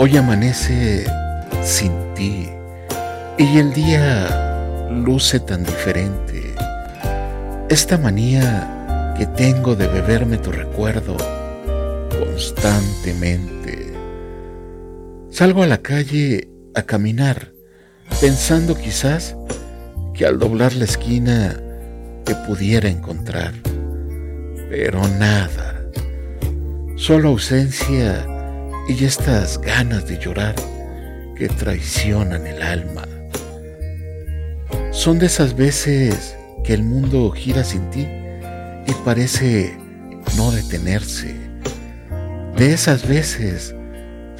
[0.00, 1.06] Hoy amanece
[1.60, 2.48] sin ti
[3.36, 6.54] y el día luce tan diferente.
[7.68, 11.16] Esta manía que tengo de beberme tu recuerdo
[12.16, 13.92] constantemente.
[15.32, 17.50] Salgo a la calle a caminar
[18.20, 19.34] pensando quizás
[20.14, 21.60] que al doblar la esquina
[22.22, 23.52] te pudiera encontrar.
[24.70, 25.82] Pero nada,
[26.94, 28.37] solo ausencia
[28.88, 30.54] y estas ganas de llorar
[31.36, 33.06] que traicionan el alma.
[34.92, 38.08] Son de esas veces que el mundo gira sin ti
[38.86, 39.76] y parece
[40.36, 41.34] no detenerse.
[42.56, 43.74] De esas veces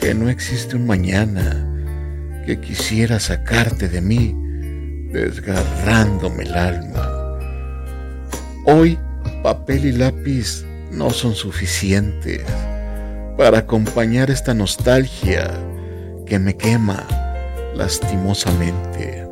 [0.01, 1.65] que no existe un mañana
[2.47, 4.35] que quisiera sacarte de mí,
[5.13, 7.39] desgarrándome el alma.
[8.65, 8.99] Hoy
[9.43, 12.43] papel y lápiz no son suficientes
[13.39, 15.49] para acompañar esta nostalgia
[16.27, 17.07] que me quema
[17.73, 19.29] lastimosamente.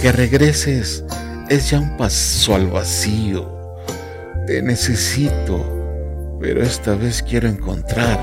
[0.00, 1.04] Que regreses
[1.50, 3.76] es ya un paso al vacío.
[4.46, 8.18] Te necesito, pero esta vez quiero encontrar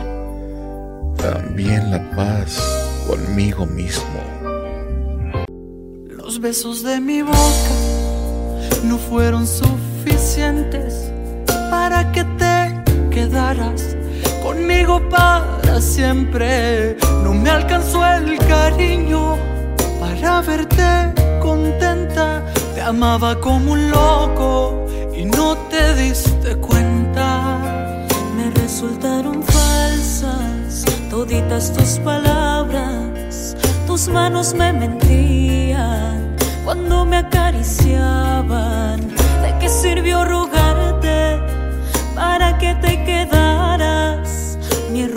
[1.15, 2.59] también la paz
[3.07, 4.23] conmigo mismo.
[6.09, 7.35] Los besos de mi boca
[8.85, 11.11] no fueron suficientes
[11.69, 13.98] para que te quedaras
[14.41, 16.97] conmigo para siempre.
[17.23, 19.37] No me alcanzó el cariño
[19.99, 22.45] para verte contenta.
[22.75, 27.57] Te amaba como un loco y no te diste cuenta.
[28.35, 33.55] Me resultaron falsas toditas tus palabras.
[33.87, 38.18] Tus manos me mentían cuando me acariciaban.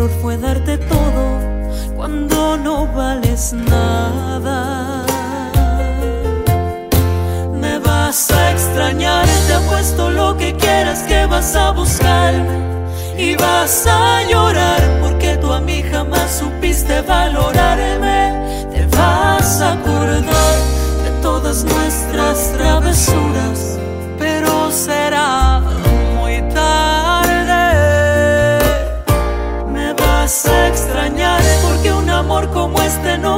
[0.03, 1.39] Error fue darte todo
[1.97, 5.05] cuando no vales nada.
[7.61, 12.35] Me vas a extrañar, te apuesto lo que quieras que vas a buscar
[13.17, 15.61] y vas a llorar porque tú a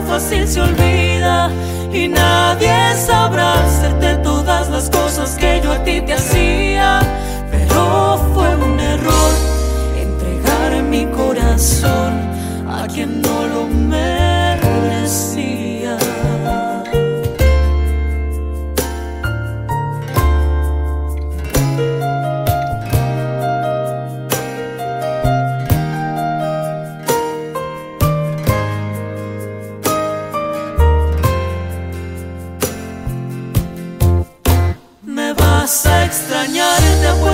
[0.02, 1.50] fácil se olvida
[1.92, 6.53] y nadie sabrá hacerte todas las cosas que yo a ti te hacía.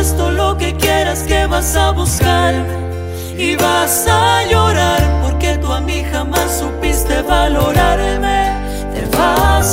[0.09, 2.55] Lo que quieras que vas a buscar
[3.37, 8.49] y vas a llorar porque tú a mí jamás supiste valorarme.
[8.95, 9.70] Te vas